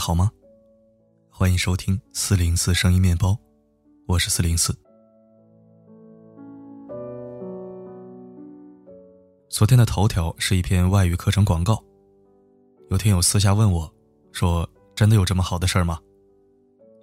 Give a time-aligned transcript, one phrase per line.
[0.00, 0.30] 好吗？
[1.28, 3.38] 欢迎收听四零四声音面包，
[4.08, 4.74] 我是四零四。
[9.50, 11.84] 昨天的头条是一篇外语课程广告，
[12.88, 13.92] 有听友私下问我，
[14.32, 14.66] 说
[14.96, 16.00] ：“真的有这么好的事儿吗？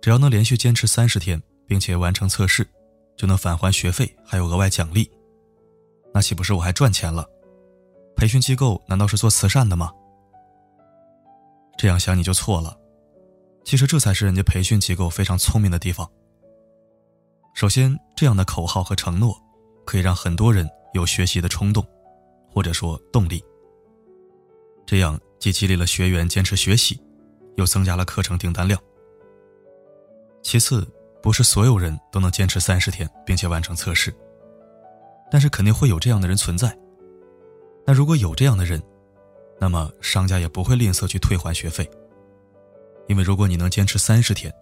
[0.02, 2.68] 只要能连续坚持三十天，并且完成测试，
[3.16, 5.08] 就能返还学费，还有额外奖励，
[6.12, 7.30] 那岂不是我还赚钱了？
[8.16, 9.92] 培训机构难道是做慈善的吗？”
[11.78, 12.76] 这样想你就错了，
[13.68, 16.10] 其实这才是人家培训机构非常聪明的地方。
[17.54, 19.38] 首先，这样的口号和承诺，
[19.86, 21.86] 可以让很多人有学习的冲动，
[22.50, 23.44] 或者说动力。
[24.86, 26.98] 这样既激励了学员坚持学习，
[27.58, 28.82] 又增加了课程订单量。
[30.42, 30.88] 其次，
[31.22, 34.16] 不是所有人都能坚持三十天并且完成测试，
[35.30, 36.74] 但是肯定会有这样的人存在。
[37.86, 38.82] 那如果有这样的人，
[39.60, 41.86] 那么商家也不会吝啬去退还学费，
[43.08, 44.54] 因为如果你能坚持三十天，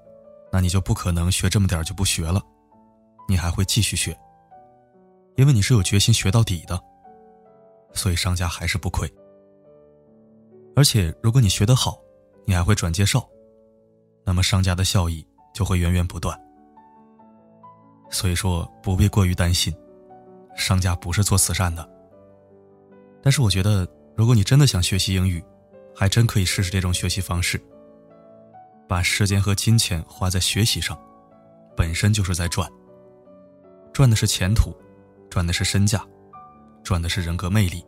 [0.52, 2.42] 那你就不可能学这么点就不学了，
[3.28, 4.18] 你还会继续学，
[5.36, 6.80] 因为你是有决心学到底的，
[7.94, 9.12] 所以商家还是不亏。
[10.76, 11.98] 而且如果你学得好，
[12.46, 13.28] 你还会转介绍，
[14.24, 16.40] 那么商家的效益就会源源不断。
[18.10, 19.76] 所以说不必过于担心，
[20.56, 21.88] 商家不是做慈善的，
[23.22, 23.88] 但是我觉得。
[24.18, 25.44] 如果你真的想学习英语，
[25.94, 27.62] 还真可以试试这种学习方式。
[28.88, 30.98] 把时间和金钱花在学习上，
[31.76, 32.70] 本身就是在赚。
[33.94, 34.76] 赚的是前途，
[35.30, 36.06] 赚的是身价，
[36.84, 37.84] 赚的是人格魅力。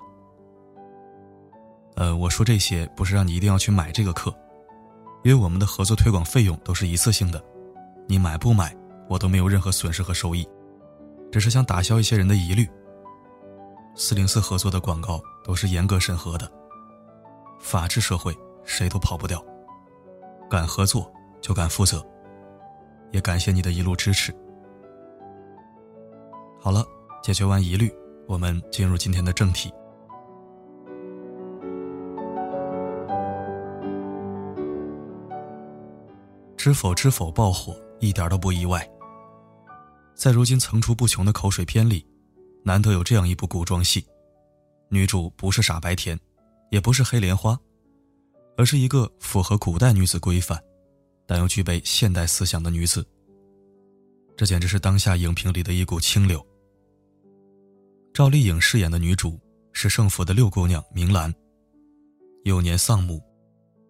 [1.95, 4.33] 呃，我说这些不是让你一定要去买这个课，
[5.23, 7.43] 因为我们的合作推广费用都是一次性的，
[8.07, 8.75] 你买不买
[9.09, 10.47] 我都没有任何损失和收益，
[11.31, 12.67] 只是想打消一些人的疑虑。
[13.95, 16.49] 四零四合作的广告都是严格审核的，
[17.59, 18.33] 法治社会
[18.63, 19.43] 谁都跑不掉，
[20.49, 22.05] 敢合作就敢负责，
[23.11, 24.33] 也感谢你的一路支持。
[26.59, 26.85] 好了，
[27.21, 27.93] 解决完疑虑，
[28.27, 29.71] 我们进入今天的正题。
[36.55, 38.85] 知否知否爆火，一点都不意外。
[40.15, 42.05] 在如今层出不穷的口水片里。
[42.63, 44.05] 难得有这样一部古装戏，
[44.89, 46.19] 女主不是傻白甜，
[46.69, 47.57] 也不是黑莲花，
[48.57, 50.59] 而是一个符合古代女子规范，
[51.27, 53.05] 但又具备现代思想的女子。
[54.35, 56.45] 这简直是当下影评里的一股清流。
[58.13, 59.39] 赵丽颖饰演的女主
[59.73, 61.33] 是盛府的六姑娘明兰，
[62.45, 63.21] 幼年丧母，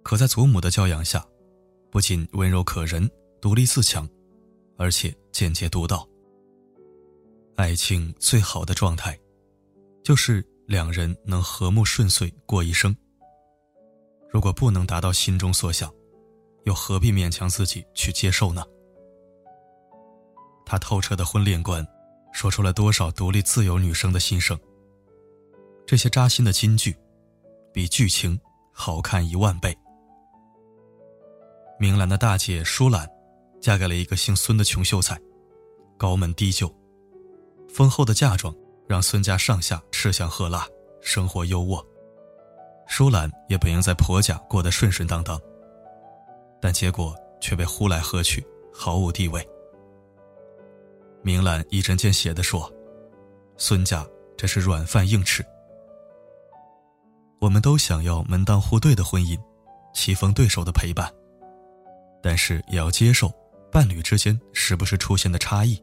[0.04, 1.26] 可在祖母的教养下，
[1.90, 3.10] 不仅温柔可人、
[3.42, 4.08] 独立自强，
[4.78, 6.08] 而且简洁独到。
[7.56, 9.18] 爱情最好的状态，
[10.04, 12.94] 就是两人能和睦顺遂过一生。
[14.30, 15.92] 如果不能达到心中所想，
[16.64, 18.64] 又何必勉强自己去接受呢？
[20.66, 21.86] 他透彻的婚恋观，
[22.34, 24.60] 说出了多少独立自由女生的心声。
[25.86, 26.94] 这些扎心的金句，
[27.72, 28.38] 比剧情
[28.74, 29.74] 好看一万倍。
[31.80, 33.10] 明兰的大姐舒兰，
[33.62, 35.18] 嫁给了一个姓孙的穷秀才，
[35.98, 36.70] 高门低就。
[37.70, 38.54] 丰厚的嫁妆
[38.88, 40.68] 让孙家上下吃香喝辣，
[41.02, 41.82] 生活优渥。
[42.88, 45.40] 舒兰也本应在婆家过得顺顺当当，
[46.62, 49.48] 但结果却被呼来喝去，毫无地位。
[51.22, 52.72] 明兰一针见血地说
[53.58, 54.06] ：“孙家
[54.38, 55.46] 这是软饭硬吃。
[57.40, 59.38] 我们都想要门当户对的婚姻，
[59.94, 61.12] 棋逢对手的陪伴，
[62.24, 63.32] 但是也要接受
[63.72, 65.82] 伴侣之间时不时出现的差异。”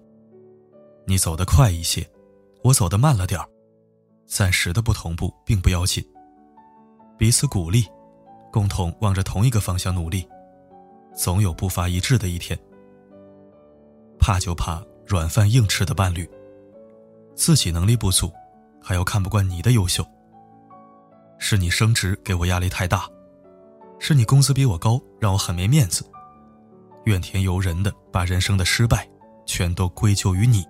[1.07, 2.09] 你走得快一些，
[2.63, 3.47] 我走得慢了点儿，
[4.27, 6.03] 暂时的不同步并不要紧。
[7.17, 7.87] 彼此鼓励，
[8.53, 10.29] 共同往着同一个方向努力，
[11.15, 12.59] 总有步伐一致的一天。
[14.19, 16.29] 怕就怕软饭硬吃的伴侣，
[17.35, 18.33] 自己能力不足，
[18.83, 20.05] 还要看不惯你的优秀。
[21.39, 23.07] 是你升职给我压力太大，
[23.99, 26.05] 是你工资比我高让我很没面子，
[27.05, 29.09] 怨天尤人的把人生的失败
[29.45, 30.65] 全都归咎于你。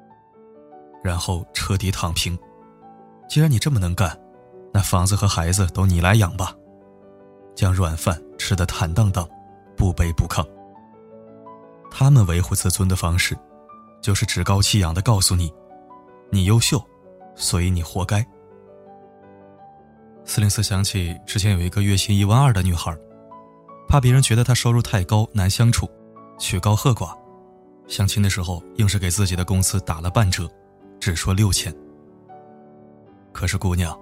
[1.03, 2.37] 然后彻底躺平。
[3.29, 4.19] 既然你这么能干，
[4.75, 6.53] 那房子和孩子都你来养吧。
[7.55, 9.27] 将软饭吃得坦荡荡，
[9.77, 10.45] 不卑不亢。
[11.89, 13.39] 他们维护自尊的方式，
[14.03, 15.55] 就是趾高气扬的告诉你：
[16.31, 16.85] 你优秀，
[17.37, 18.27] 所以你活该。
[20.25, 22.93] 四零四想起之前有一个月薪一万二的女孩，
[23.89, 25.89] 怕别人觉得她收入太高难相处，
[26.37, 27.17] 曲高和寡，
[27.87, 30.51] 相亲的时候硬是给自己的工资打了半折。
[30.99, 31.73] 只说六千。
[33.31, 33.97] 可是姑娘，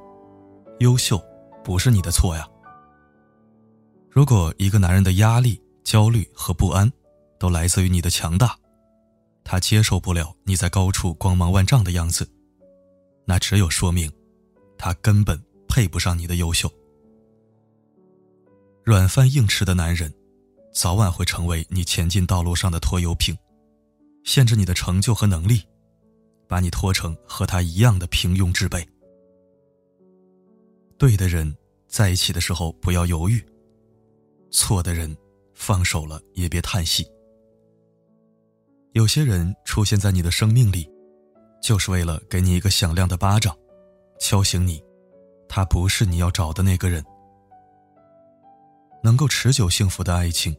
[0.82, 1.16] 优秀
[1.62, 2.46] 不是你的错呀。
[4.10, 6.90] 如果一个男人的压力焦虑和不安，
[7.38, 8.58] 都来自于你的强大。
[9.44, 12.28] 他接受不了你在高处光芒万丈的样子，
[13.24, 14.10] 那只有说明，
[14.76, 16.70] 他根本配不上你的优秀。
[18.84, 20.12] 软饭硬吃的男人，
[20.74, 23.36] 早晚会成为你前进道路上的拖油瓶，
[24.24, 25.62] 限制你的成就和能力，
[26.48, 28.84] 把你拖成和他一样的平庸之辈。
[31.02, 31.52] 对的人
[31.88, 33.44] 在一起的时候不要犹豫，
[34.52, 35.16] 错的人
[35.52, 37.04] 放手了也别叹息。
[38.92, 40.88] 有些人出现在你的生命里，
[41.60, 43.52] 就是为了给你一个响亮的巴掌，
[44.20, 44.80] 敲醒你，
[45.48, 47.04] 他不是你要找的那个人。
[49.02, 50.56] 能够持久幸福的爱情，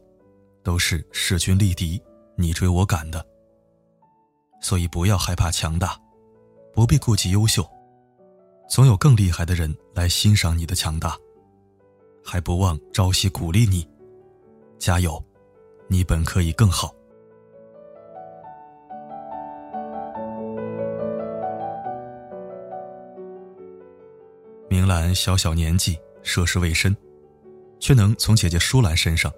[0.61, 2.03] 都是势均力敌、
[2.35, 3.25] 你追我赶的。
[4.61, 5.97] 所以不要害怕强大，
[6.73, 7.65] 不必顾及优秀，
[8.73, 11.15] 总有更厉害的人来欣赏你的强大，
[12.25, 13.87] 还不忘朝夕鼓励你，
[14.79, 15.23] 加油，
[15.87, 16.91] 你本可以更好。
[24.67, 26.97] 明兰小小年纪，涉世未深，
[27.79, 29.31] 却能从姐姐舒兰身上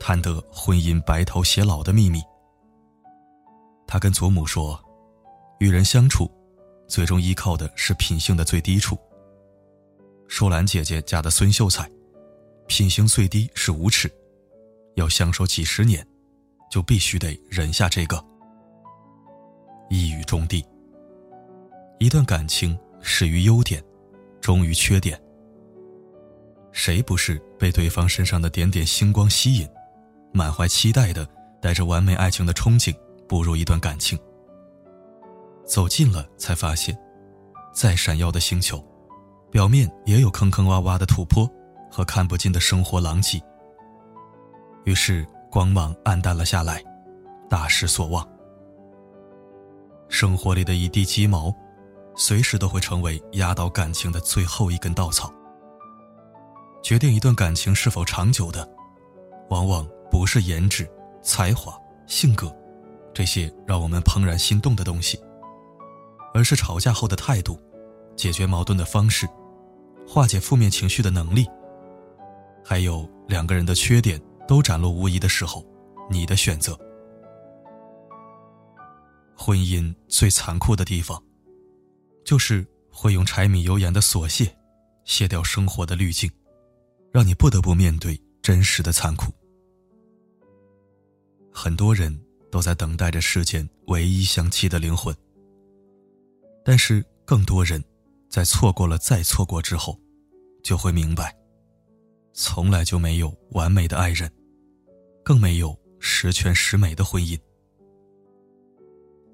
[0.00, 2.20] 探得婚姻白头偕老的秘密。
[3.86, 4.76] 她跟祖母说
[5.60, 6.28] ：“与人相处，
[6.86, 8.98] 最终依靠的是品性的最低处。
[10.28, 11.90] 舒兰姐姐嫁的孙秀才，
[12.66, 14.10] 品行最低是无耻，
[14.94, 16.06] 要相守几十年，
[16.70, 18.24] 就必须得忍下这个。”
[19.90, 20.64] 一语中的。
[21.98, 23.82] 一段感情始于优点。
[24.40, 25.18] 终于缺点，
[26.70, 29.66] 谁不是被对方身上的点点星光吸引，
[30.34, 31.26] 满怀期待的
[31.62, 32.94] 带着完美爱情的憧憬
[33.26, 34.18] 步入一段感情？
[35.64, 36.96] 走近了才发现，
[37.74, 38.82] 再闪耀的星球，
[39.50, 41.50] 表面也有坑坑洼洼的土坡
[41.90, 43.40] 和看不尽的生活狼藉。
[44.84, 46.82] 于是光芒暗淡了下来，
[47.48, 48.26] 大失所望。
[50.08, 51.54] 生活里的一地鸡毛。
[52.16, 55.34] 随时都会成为压倒感情的最后一根稻草。
[56.80, 58.64] 决定一段感情是否长久的，
[59.50, 60.88] 往往不是颜值、
[61.24, 61.76] 才华、
[62.06, 62.56] 性格
[63.12, 65.18] 这些让我们怦然心动的东西，
[66.34, 67.58] 而是吵架后的态度、
[68.16, 69.26] 解决矛盾的方式、
[70.06, 71.46] 化解负面情绪的能力，
[72.62, 75.64] 还有两个人的缺点都展露无遗的时候，
[76.10, 76.78] 你的选择。
[79.36, 81.18] 婚姻最残酷的地方。
[82.24, 84.50] 就是会用柴米油盐的琐屑，
[85.04, 86.30] 卸掉生活的滤镜，
[87.12, 89.30] 让你不得不面对真实的残酷。
[91.52, 92.18] 很多人
[92.50, 95.14] 都在等待着世间唯一相契的灵魂，
[96.64, 97.82] 但是更多人，
[98.30, 99.98] 在错过了再错过之后，
[100.62, 101.36] 就会明白，
[102.32, 104.30] 从来就没有完美的爱人，
[105.22, 107.38] 更没有十全十美的婚姻。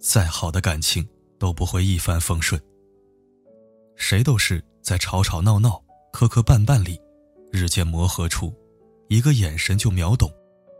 [0.00, 2.60] 再好的感情都不会一帆风顺。
[3.96, 5.80] 谁都是在吵吵闹闹、
[6.12, 6.98] 磕磕绊绊里，
[7.52, 8.52] 日渐磨合出
[9.08, 10.32] 一个眼神就秒懂、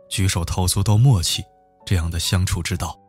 [0.09, 1.43] 举手投足都默契
[1.85, 2.99] 这样的相处之道。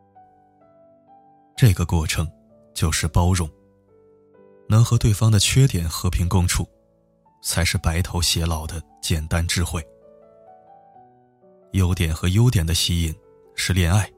[1.57, 2.29] 这个过程
[2.73, 3.49] 就是包容，
[4.67, 6.67] 能和对方的缺点和平共处，
[7.41, 9.85] 才是白头偕老的简单智慧。
[11.71, 13.15] 优点和优点的吸引
[13.55, 14.11] 是恋爱，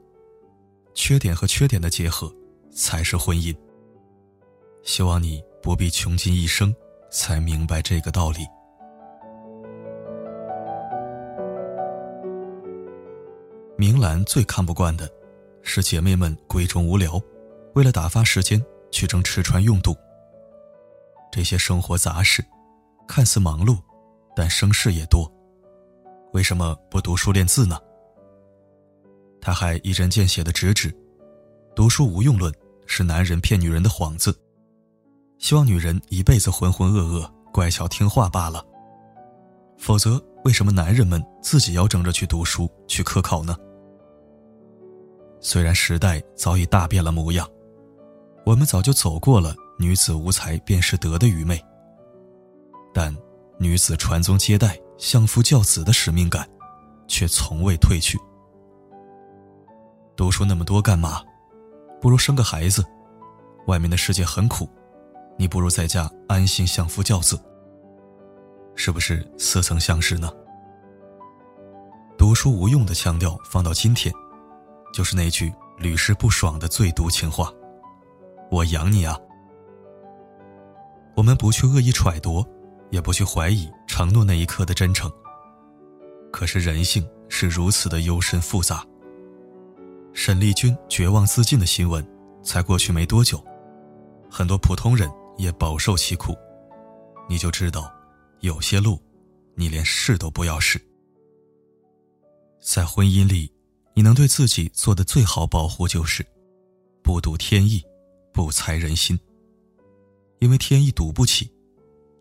[0.94, 2.32] 缺点和缺点的结合
[2.70, 3.56] 才是婚姻。
[4.82, 5.42] 希望你。
[5.62, 6.72] 不必穷尽一生，
[7.10, 8.46] 才明白这个道理。
[13.76, 15.10] 明兰最看不惯的，
[15.60, 17.20] 是姐妹们闺中无聊，
[17.76, 19.94] 为了打发时间去争吃穿用度。
[21.30, 22.42] 这些生活杂事，
[23.06, 23.78] 看似忙碌，
[24.34, 25.30] 但生事也多。
[26.32, 27.78] 为什么不读书练字呢？
[29.42, 30.90] 他还一针见血的直指，
[31.74, 32.50] 读书无用论
[32.86, 34.34] 是男人骗女人的幌子。
[35.36, 38.64] 希望女人一辈子浑浑噩噩、乖巧听话罢了。
[39.76, 43.54] 否则，为什么男人们自己要争着去读书、去科考呢？
[45.42, 47.46] 虽然时代早已大变了模样，
[48.46, 51.60] 我们早就走过了“女子无才便是德”的愚昧，
[52.94, 53.12] 但
[53.58, 56.48] 女子传宗接代、相夫教子的使命感，
[57.08, 58.16] 却从未褪去。
[60.14, 61.20] 读书那么多干嘛？
[62.00, 62.84] 不如生个孩子。
[63.66, 64.68] 外面的世界很苦。
[65.36, 67.36] 你不如在家安心相夫教子，
[68.76, 70.30] 是不是似曾相识呢？
[72.16, 74.14] 读书无用的腔调放到今天，
[74.94, 77.52] 就是那句屡试不爽的最毒情话
[78.50, 79.18] ：“我养你啊！”
[81.16, 82.44] 我们不去恶意揣度，
[82.90, 85.10] 也不去怀疑承诺那一刻的真诚。
[86.30, 88.84] 可是人性是如此的幽深复杂。
[90.12, 92.06] 沈丽君绝望自尽的新闻
[92.42, 93.42] 才过去没多久，
[94.30, 96.34] 很多普通人也饱受其苦，
[97.28, 97.90] 你就知道，
[98.40, 98.98] 有些路，
[99.54, 100.80] 你连试都不要试。
[102.60, 103.50] 在婚姻里，
[103.94, 106.26] 你能对自己做的最好保护就是，
[107.02, 107.82] 不赌天意，
[108.36, 109.18] 不猜人心。
[110.40, 111.50] 因为天意赌不起，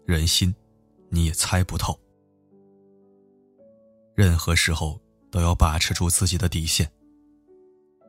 [0.06, 0.56] 人心，
[1.10, 2.00] 你也猜不透。
[4.16, 4.98] 任何时候
[5.30, 6.90] 都要把持住自己的底线。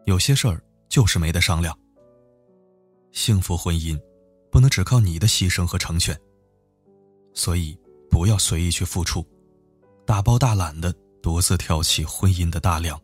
[0.04, 1.76] 有些事儿就是没得商量。
[3.10, 4.00] 幸福婚姻
[4.52, 6.16] 不能只靠你的牺牲和成全，
[7.34, 7.76] 所以
[8.08, 9.26] 不要随意去付出，
[10.06, 13.00] 大包大揽的独自挑起婚姻的大梁。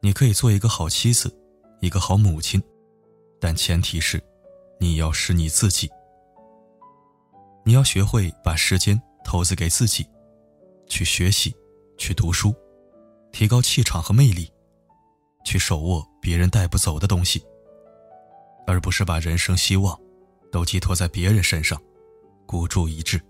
[0.00, 1.36] 你可以做一个好妻子，
[1.80, 2.62] 一个好母亲，
[3.44, 4.22] 但前提是，
[4.78, 5.90] 你要是你自己。
[7.64, 10.06] 你要学会把时间投资给自己，
[10.86, 11.52] 去学习，
[11.98, 12.54] 去读书，
[13.32, 14.48] 提高气场和魅力。
[15.44, 17.44] 去手握别人带不走的东西，
[18.64, 20.00] 而不是把人生希望
[20.52, 21.82] 都寄托在别人身上，
[22.46, 23.20] 孤注一掷。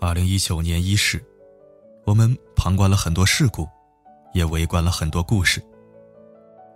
[0.00, 1.24] 二零一九年伊始，
[2.04, 3.68] 我们旁观了很多事故，
[4.34, 5.64] 也围观了很多故事。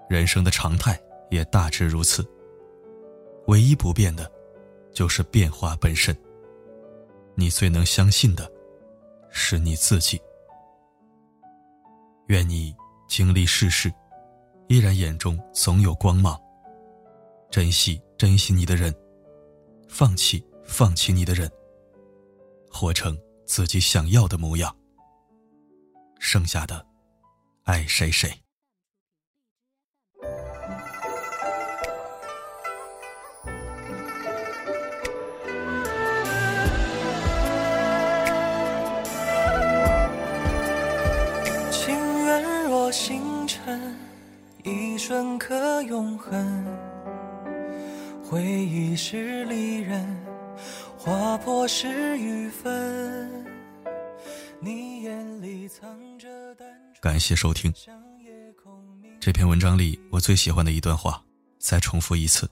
[0.08, 2.24] 人生的常态也大致如此。
[3.46, 4.30] 唯一不变的，
[4.92, 6.16] 就是变化本身。
[7.34, 8.50] 你最能相信的，
[9.30, 10.20] 是你自己。
[12.28, 12.74] 愿你。
[13.06, 13.92] 经历世事，
[14.66, 16.40] 依然眼中总有光芒。
[17.50, 18.92] 珍惜珍惜你的人，
[19.88, 21.48] 放弃放弃你的人，
[22.72, 24.74] 活成自己想要的模样。
[26.18, 26.84] 剩下的，
[27.64, 28.43] 爱谁谁。
[44.96, 46.64] 瞬刻永恒，
[48.22, 50.24] 回忆是离人，
[50.96, 53.44] 划破是缘分。
[54.60, 55.84] 你眼里藏
[56.18, 56.28] 着
[57.00, 57.74] 感谢收听。
[59.20, 61.20] 这篇文章里，我最喜欢的一段话，
[61.58, 62.48] 再重复一次：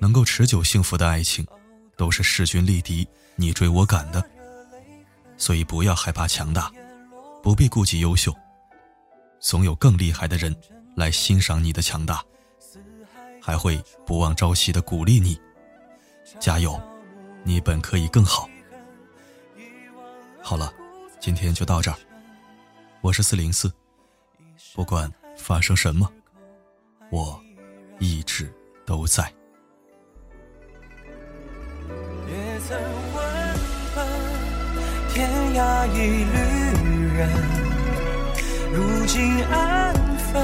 [0.00, 1.46] 能够持久幸福的爱情，
[1.94, 3.06] 都是势均力敌、
[3.36, 4.24] 你追我赶的。
[5.36, 6.72] 所以不要害怕强大，
[7.42, 8.34] 不必顾及优秀，
[9.44, 10.54] 总有更厉害的人。
[10.96, 12.24] 来欣赏你的强大，
[13.42, 15.36] 还会不忘朝夕的鼓励你，
[16.38, 16.80] 加油，
[17.42, 18.48] 你本可以更好。
[20.40, 20.72] 好了，
[21.18, 21.96] 今天就到这儿。
[23.00, 23.68] 我是四零四，
[24.72, 26.08] 不管发生什么，
[27.10, 27.42] 我
[27.98, 28.48] 一直
[28.86, 29.24] 都在。
[32.28, 32.78] 也曾
[33.16, 33.58] 问
[35.12, 36.38] 天涯一旅
[37.16, 37.28] 人，
[39.04, 40.42] 如今安分。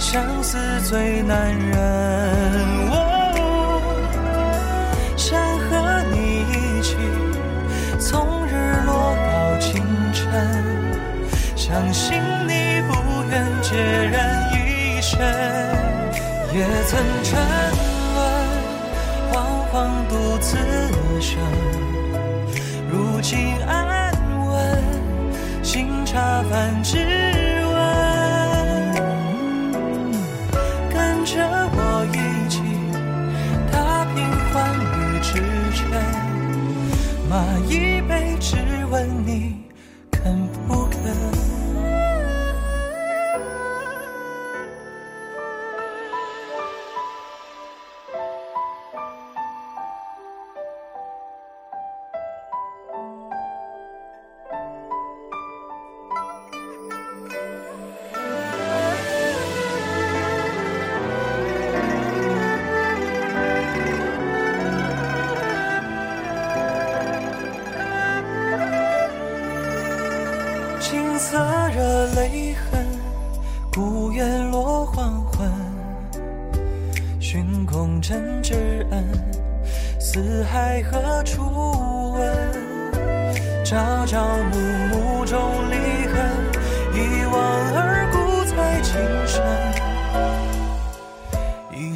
[0.00, 1.78] 相思最难忍，
[5.16, 6.96] 想和你一起
[8.00, 8.50] 从日
[8.84, 9.80] 落到清
[10.12, 10.26] 晨，
[11.54, 13.76] 相信你不愿孑
[14.10, 15.20] 然一身。
[16.52, 17.38] 也曾沉
[18.16, 18.20] 沦，
[19.30, 19.32] 惶
[19.70, 19.72] 惶
[20.08, 20.58] 独自
[21.20, 21.38] 生，
[22.90, 24.12] 如今安
[24.48, 24.84] 稳，
[25.62, 27.21] 新茶饭只。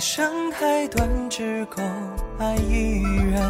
[0.08, 1.82] 生太短，只够
[2.38, 3.42] 爱一人。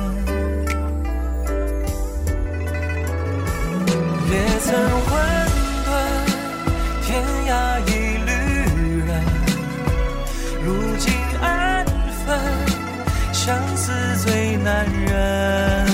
[4.30, 5.12] 也曾混
[5.84, 5.88] 沌，
[7.04, 7.52] 天涯
[7.86, 7.90] 一
[8.24, 8.30] 旅
[9.04, 9.10] 人。
[10.64, 11.84] 如今安
[12.24, 12.26] 分，
[13.34, 13.92] 相思
[14.24, 15.86] 最难忍。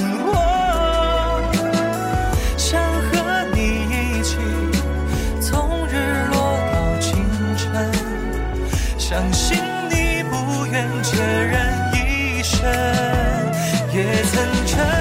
[2.56, 3.58] 想和你
[3.90, 4.36] 一起，
[5.40, 5.90] 从日
[6.30, 7.10] 落到清
[7.56, 7.90] 晨，
[8.96, 9.71] 想。
[11.02, 12.60] 孑然一身
[13.92, 14.91] 也曾眷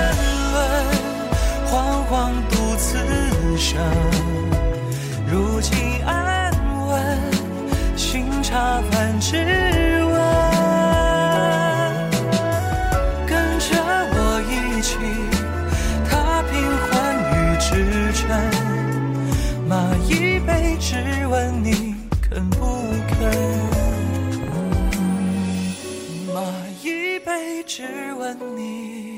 [27.73, 27.83] 只
[28.15, 29.10] 问你。